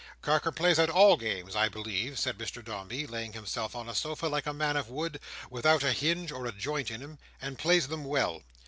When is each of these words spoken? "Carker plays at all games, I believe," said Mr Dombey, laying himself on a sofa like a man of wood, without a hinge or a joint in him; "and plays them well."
"Carker 0.23 0.51
plays 0.51 0.79
at 0.79 0.89
all 0.89 1.15
games, 1.15 1.55
I 1.55 1.69
believe," 1.69 2.17
said 2.17 2.39
Mr 2.39 2.63
Dombey, 2.65 3.05
laying 3.05 3.33
himself 3.33 3.75
on 3.75 3.87
a 3.87 3.93
sofa 3.93 4.25
like 4.25 4.47
a 4.47 4.51
man 4.51 4.75
of 4.75 4.89
wood, 4.89 5.19
without 5.51 5.83
a 5.83 5.91
hinge 5.93 6.31
or 6.31 6.47
a 6.47 6.51
joint 6.51 6.89
in 6.89 7.01
him; 7.01 7.19
"and 7.39 7.59
plays 7.59 7.87
them 7.87 8.03
well." 8.05 8.41